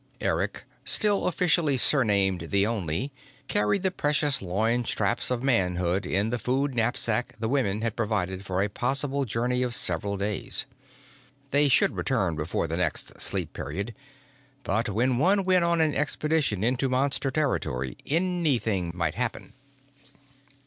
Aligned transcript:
Eric, 0.19 0.63
still 0.83 1.27
officially 1.27 1.77
surnamed 1.77 2.49
the 2.49 2.65
Only, 2.65 3.11
carried 3.47 3.83
the 3.83 3.91
precious 3.91 4.41
loin 4.41 4.83
straps 4.83 5.29
of 5.29 5.43
manhood 5.43 6.07
in 6.07 6.31
the 6.31 6.39
food 6.39 6.73
knapsack 6.73 7.35
the 7.39 7.47
women 7.47 7.81
had 7.81 7.95
provided 7.95 8.43
for 8.43 8.63
a 8.63 8.67
possible 8.67 9.25
journey 9.25 9.61
of 9.61 9.75
several 9.75 10.17
days. 10.17 10.65
They 11.51 11.69
should 11.69 11.95
return 11.95 12.35
before 12.35 12.65
the 12.65 12.77
next 12.77 13.21
sleep 13.21 13.53
period, 13.53 13.93
but 14.63 14.89
when 14.89 15.19
one 15.19 15.45
went 15.45 15.63
on 15.65 15.79
an 15.81 15.93
expedition 15.93 16.63
into 16.63 16.89
Monster 16.89 17.29
territory 17.29 17.95
anything 18.07 18.91
might 18.95 19.13
happen. 19.13 19.53